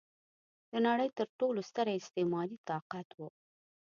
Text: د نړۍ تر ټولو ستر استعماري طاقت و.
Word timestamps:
د 0.71 0.73
نړۍ 0.87 1.09
تر 1.17 1.27
ټولو 1.39 1.59
ستر 1.69 1.87
استعماري 1.99 2.57
طاقت 2.69 3.07
و. 3.17 3.19